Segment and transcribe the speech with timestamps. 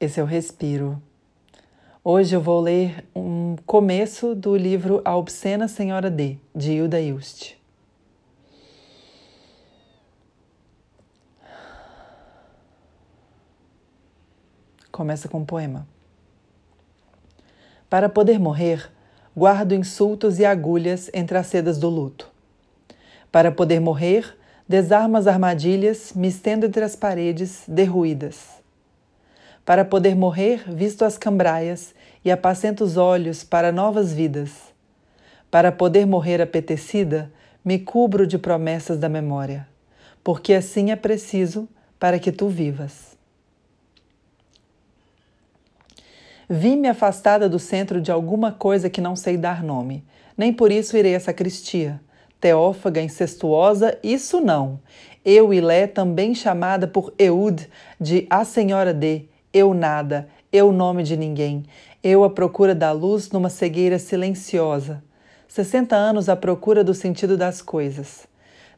[0.00, 1.00] Esse é o Respiro.
[2.02, 7.52] Hoje eu vou ler um começo do livro A Obscena Senhora D, de Hilda Ilst.
[14.90, 15.86] Começa com um poema.
[17.90, 18.90] Para poder morrer,
[19.36, 22.26] guardo insultos e agulhas entre as sedas do luto.
[23.30, 24.34] Para poder morrer,
[24.66, 28.59] desarmo as armadilhas, me estendo entre as paredes derruídas
[29.64, 31.94] para poder morrer, visto as cambraias
[32.24, 34.50] e apacento os olhos para novas vidas.
[35.50, 37.30] Para poder morrer apetecida,
[37.64, 39.66] me cubro de promessas da memória,
[40.24, 41.68] porque assim é preciso
[41.98, 43.10] para que tu vivas.
[46.48, 50.04] Vi-me afastada do centro de alguma coisa que não sei dar nome,
[50.36, 52.00] nem por isso irei à sacristia.
[52.40, 54.80] Teófaga incestuosa, isso não.
[55.24, 57.68] Eu e Lé, também chamada por Eud
[58.00, 61.64] de A Senhora de, eu nada, eu nome de ninguém,
[62.02, 65.02] eu à procura da luz numa cegueira silenciosa.
[65.48, 68.28] Sessenta anos à procura do sentido das coisas.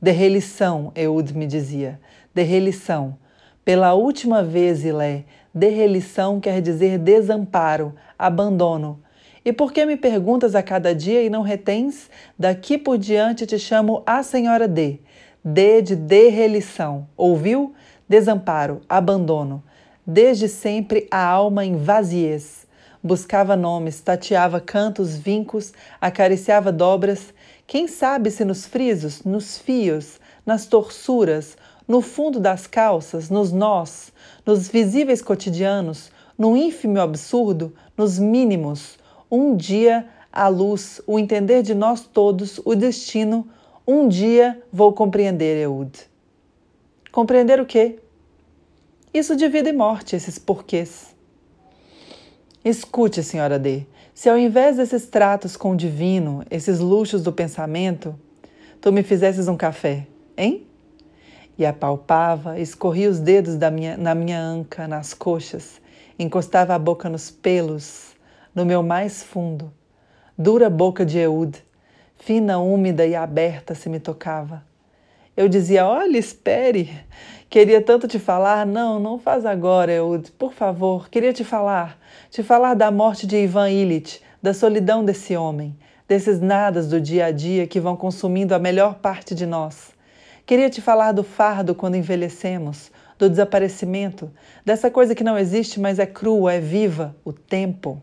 [0.00, 2.00] Derrelição, Eud me dizia,
[2.34, 3.16] derrelição.
[3.64, 9.02] Pela última vez, Ilé, derrelição quer dizer desamparo, abandono.
[9.44, 12.08] E por que me perguntas a cada dia e não retens?
[12.38, 15.00] Daqui por diante te chamo a Senhora D.
[15.44, 17.08] D de derrelição.
[17.16, 17.74] Ouviu?
[18.08, 19.62] Desamparo, abandono.
[20.06, 22.66] Desde sempre a alma em vaziez.
[23.02, 27.32] Buscava nomes, tateava cantos, vincos, acariciava dobras.
[27.66, 34.12] Quem sabe se nos frisos, nos fios, nas torçuras, no fundo das calças, nos nós,
[34.44, 38.98] nos visíveis cotidianos, no ínfimo absurdo, nos mínimos,
[39.30, 43.48] um dia a luz, o entender de nós todos, o destino,
[43.86, 45.90] um dia vou compreender, Eud.
[47.10, 47.98] Compreender o quê?
[49.12, 51.16] Isso de vida e morte, esses porquês.
[52.64, 53.84] Escute, senhora D.
[54.14, 58.14] Se ao invés desses tratos com o divino, esses luxos do pensamento,
[58.80, 60.06] tu me fizesses um café,
[60.36, 60.64] hein?
[61.58, 65.80] E apalpava, escorria os dedos minha, na minha anca, nas coxas,
[66.16, 68.14] encostava a boca nos pelos,
[68.54, 69.72] no meu mais fundo.
[70.38, 71.58] Dura boca de Eud,
[72.14, 74.69] fina, úmida e aberta se me tocava.
[75.36, 76.90] Eu dizia: Olha, espere,
[77.50, 81.98] Queria tanto te falar, não, não faz agora, Eud, por favor, queria te falar,
[82.30, 85.76] te falar da morte de Ivan Illich, da solidão desse homem,
[86.06, 89.90] desses nadas do dia a dia que vão consumindo a melhor parte de nós.
[90.46, 94.30] Queria te falar do fardo quando envelhecemos, do desaparecimento,
[94.64, 98.00] dessa coisa que não existe, mas é crua, é viva, o tempo.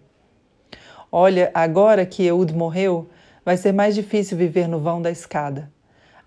[1.09, 3.07] Olha, agora que Eud morreu,
[3.45, 5.71] vai ser mais difícil viver no vão da escada.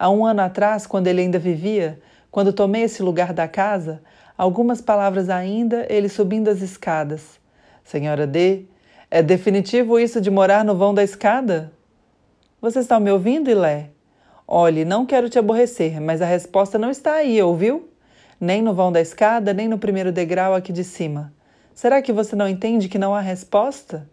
[0.00, 2.00] Há um ano atrás, quando ele ainda vivia,
[2.30, 4.00] quando tomei esse lugar da casa,
[4.34, 7.38] algumas palavras ainda, ele subindo as escadas.
[7.84, 8.64] Senhora D,
[9.10, 11.70] é definitivo isso de morar no vão da escada?
[12.62, 13.90] Você está me ouvindo, Ilé?
[14.48, 17.90] Olhe, não quero te aborrecer, mas a resposta não está aí, ouviu?
[18.40, 21.30] Nem no vão da escada, nem no primeiro degrau aqui de cima.
[21.74, 24.08] Será que você não entende que não há resposta?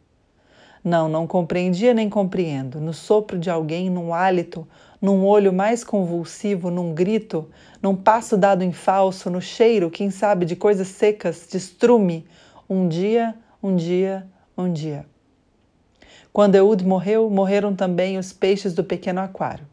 [0.83, 2.79] Não, não compreendia nem compreendo.
[2.79, 4.67] No sopro de alguém, num hálito,
[5.01, 7.49] num olho mais convulsivo, num grito,
[7.81, 12.25] num passo dado em falso, no cheiro, quem sabe, de coisas secas, de estrume.
[12.69, 14.27] Um dia, um dia,
[14.57, 15.05] um dia.
[16.33, 19.65] Quando Eud morreu, morreram também os peixes do pequeno aquário.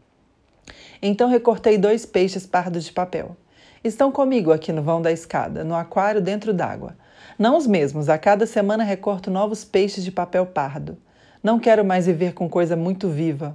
[1.03, 3.37] Então recortei dois peixes pardos de papel.
[3.83, 6.97] Estão comigo aqui no vão da escada, no aquário dentro d'água.
[7.39, 10.97] Não os mesmos, a cada semana recorto novos peixes de papel pardo.
[11.43, 13.55] Não quero mais viver com coisa muito viva.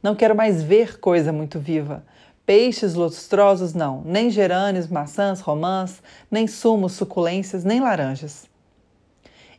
[0.00, 2.04] Não quero mais ver coisa muito viva.
[2.46, 4.02] Peixes lustrosos, não.
[4.04, 6.00] Nem gerânios, maçãs, romãs,
[6.30, 8.48] nem sumos, suculências, nem laranjas.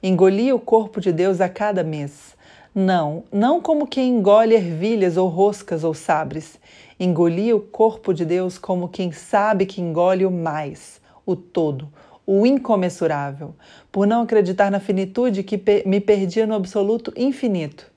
[0.02, 2.38] Engoli o corpo de Deus a cada mês.
[2.74, 6.58] Não, não como quem engole ervilhas ou roscas ou sabres.
[6.98, 11.90] Engoli o corpo de Deus como quem sabe que engole o mais, o todo,
[12.26, 13.54] o incomensurável,
[13.92, 17.89] por não acreditar na finitude que me perdia no absoluto infinito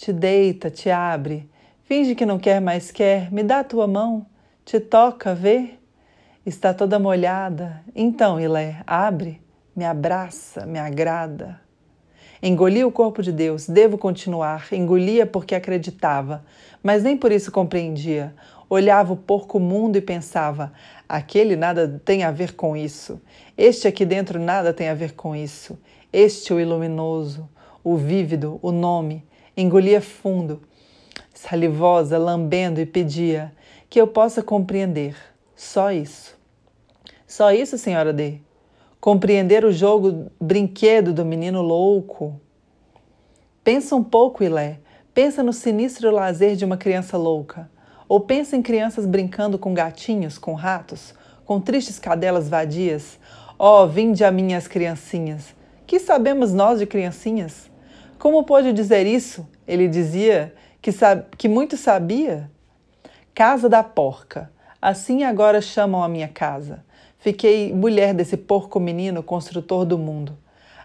[0.00, 1.46] te deita, te abre,
[1.84, 4.24] finge que não quer mais quer, me dá a tua mão,
[4.64, 5.74] te toca, vê?
[6.44, 7.84] Está toda molhada.
[7.94, 9.42] Então, Ilé, abre,
[9.76, 11.60] me abraça, me agrada.
[12.42, 14.68] Engoli o corpo de Deus, devo continuar.
[14.72, 16.46] Engolia porque acreditava,
[16.82, 18.34] mas nem por isso compreendia.
[18.70, 20.72] Olhava o porco mundo e pensava:
[21.06, 23.20] aquele nada tem a ver com isso.
[23.54, 25.78] Este aqui dentro nada tem a ver com isso.
[26.10, 27.46] Este o iluminoso,
[27.84, 29.28] o vívido, o nome,
[29.60, 30.62] engolia fundo,
[31.34, 33.52] salivosa, lambendo e pedia
[33.88, 35.16] que eu possa compreender.
[35.56, 36.38] Só isso.
[37.26, 38.40] Só isso, senhora D.
[39.00, 42.38] compreender o jogo brinquedo do menino louco.
[43.64, 44.78] Pensa um pouco, Ilé.
[45.14, 47.70] Pensa no sinistro lazer de uma criança louca.
[48.08, 51.14] Ou pensa em crianças brincando com gatinhos, com ratos,
[51.44, 53.18] com tristes cadelas vadias.
[53.58, 55.54] Oh, vinde a minhas criancinhas.
[55.86, 57.69] Que sabemos nós de criancinhas?
[58.20, 59.48] Como pôde dizer isso?
[59.66, 60.90] Ele dizia que,
[61.38, 62.50] que muito sabia.
[63.34, 64.52] Casa da porca.
[64.80, 66.84] Assim agora chamam a minha casa.
[67.18, 70.36] Fiquei mulher desse porco menino, construtor do mundo.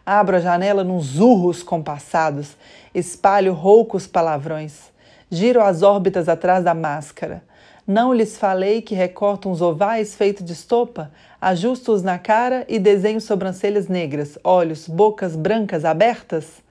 [0.05, 2.55] Abro a janela nos urros compassados,
[2.93, 4.93] espalho roucos palavrões.
[5.29, 7.43] Giro as órbitas atrás da máscara.
[7.85, 11.11] Não lhes falei que recorto uns ovais feitos de estopa,
[11.41, 16.63] ajusto-os na cara e desenho sobrancelhas negras, olhos, bocas brancas abertas?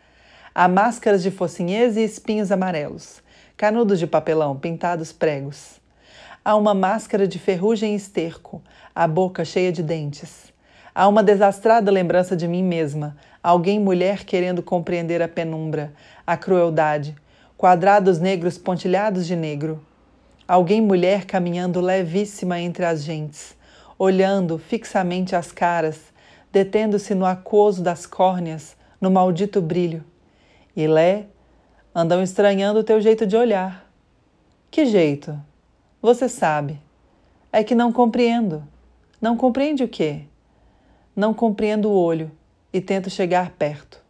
[0.55, 3.23] Há máscaras de focinhês e espinhos amarelos,
[3.57, 5.81] canudos de papelão, pintados pregos.
[6.45, 8.63] Há uma máscara de ferrugem e esterco,
[8.95, 10.53] a boca cheia de dentes.
[10.95, 15.93] Há uma desastrada lembrança de mim mesma, alguém mulher querendo compreender a penumbra,
[16.27, 17.17] a crueldade,
[17.57, 19.85] quadrados negros pontilhados de negro,
[20.47, 23.57] Alguém mulher caminhando levíssima entre as gentes,
[23.99, 25.99] olhando fixamente as caras,
[26.53, 30.05] detendo-se no aquoso das córneas, no maldito brilho.
[30.77, 31.27] E Lé
[31.95, 33.89] andam estranhando o teu jeito de olhar.
[34.71, 35.39] Que jeito?
[36.03, 36.81] Você sabe.
[37.53, 38.65] É que não compreendo.
[39.21, 40.23] Não compreende o quê?
[41.15, 42.31] Não compreendo o olho
[42.73, 44.03] e tento chegar perto.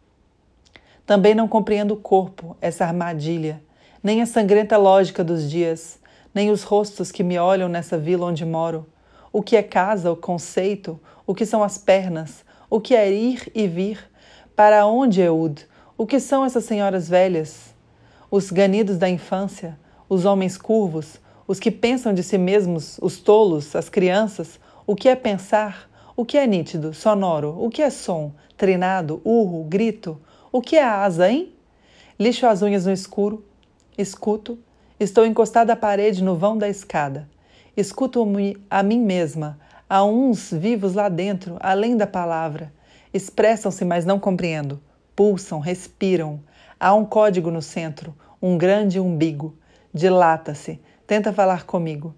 [1.05, 3.62] Também não compreendo o corpo, essa armadilha,
[4.02, 5.99] nem a sangrenta lógica dos dias,
[6.34, 8.87] nem os rostos que me olham nessa vila onde moro.
[9.31, 13.52] O que é casa, o conceito, o que são as pernas, o que é ir
[13.55, 13.99] e vir,
[14.56, 17.75] para onde, Eud, o que são essas senhoras velhas?
[18.31, 23.76] Os ganidos da infância, os homens curvos, os que pensam de si mesmos, os tolos,
[23.76, 28.32] as crianças, o que é pensar, o que é nítido, sonoro, o que é som,
[28.56, 30.20] trinado, urro, grito,
[30.50, 31.52] o que é asa, hein?
[32.19, 33.44] Lixo as unhas no escuro,
[33.96, 34.58] escuto,
[34.99, 37.29] Estou encostada à parede no vão da escada.
[37.76, 39.58] Escuto-me a mim mesma.
[39.91, 42.73] Há uns vivos lá dentro, além da palavra.
[43.12, 44.81] Expressam-se, mas não compreendo.
[45.16, 46.40] Pulsam, respiram.
[46.78, 49.56] Há um código no centro, um grande umbigo.
[49.93, 52.14] Dilata-se, tenta falar comigo.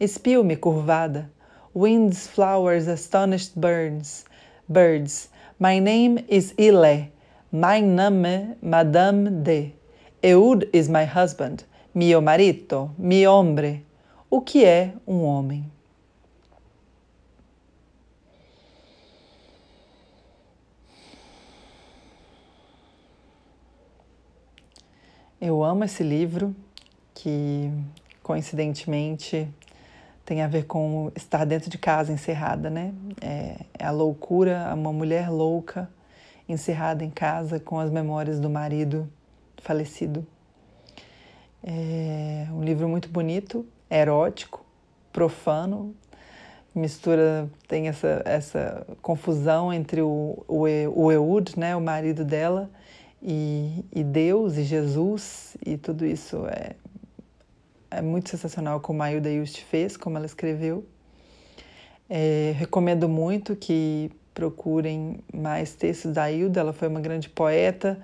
[0.00, 1.30] Espio-me curvada.
[1.74, 4.24] Winds, flowers, astonished birds.
[4.68, 5.30] Birds.
[5.58, 7.12] My name is Ile.
[7.52, 9.74] My name, Madame de.
[10.22, 11.64] Eud is my husband.
[11.94, 13.86] Mio marito, mi hombre.
[14.28, 15.70] O que é um homem?
[25.44, 26.54] Eu amo esse livro,
[27.12, 27.68] que
[28.22, 29.52] coincidentemente
[30.24, 32.94] tem a ver com estar dentro de casa encerrada, né?
[33.20, 35.90] É, é a loucura, uma mulher louca
[36.48, 39.10] encerrada em casa com as memórias do marido
[39.60, 40.24] falecido.
[41.60, 44.64] É um livro muito bonito, erótico,
[45.12, 45.92] profano,
[46.72, 52.70] mistura, tem essa, essa confusão entre o, o, o Eud, né, o marido dela,
[53.22, 56.72] e, e Deus e Jesus, e tudo isso é,
[57.90, 60.84] é muito sensacional como a Ailda Just fez, como ela escreveu.
[62.10, 67.98] É, recomendo muito que procurem mais textos da Ailda, ela foi uma grande poeta,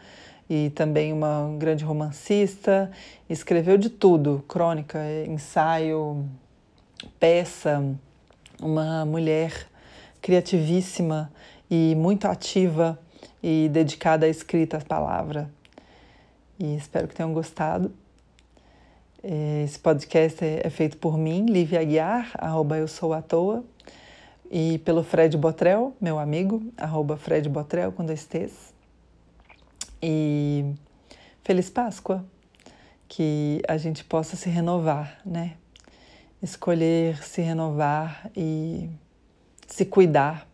[0.49, 2.91] e também uma grande romancista.
[3.29, 6.25] Escreveu de tudo: crônica, ensaio,
[7.21, 7.85] peça.
[8.61, 9.69] Uma mulher
[10.21, 11.31] criativíssima
[11.71, 12.99] e muito ativa
[13.43, 15.51] e dedicada à escrita, à palavra.
[16.59, 17.93] E espero que tenham gostado.
[19.23, 23.65] Esse podcast é, é feito por mim, Lívia Aguiar, arroba eu sou à toa,
[24.51, 28.73] e pelo Fred Botrel, meu amigo, arroba Fred Botrel com dois T's.
[30.01, 30.73] E
[31.43, 32.25] feliz Páscoa,
[33.09, 35.55] que a gente possa se renovar, né?
[36.41, 38.89] Escolher se renovar e
[39.67, 40.49] se cuidar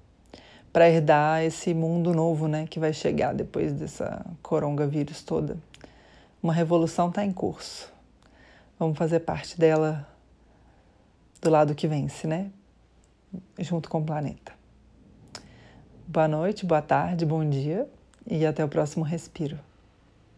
[0.74, 5.56] para herdar esse mundo novo, né, que vai chegar depois dessa coronavírus toda.
[6.42, 7.92] Uma revolução está em curso.
[8.76, 10.04] Vamos fazer parte dela
[11.40, 12.50] do lado que vence, né?
[13.56, 14.52] Junto com o planeta.
[16.08, 17.88] Boa noite, boa tarde, bom dia
[18.26, 19.56] e até o próximo respiro.